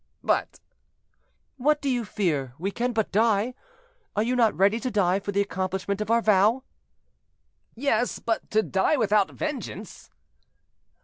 [0.23, 0.59] "But—"
[1.57, 3.53] "What do you fear, we can but die?
[4.15, 6.63] Are you not ready to die for the accomplishment of our vow?"
[7.75, 10.09] "Yes, but not to die without vengeance."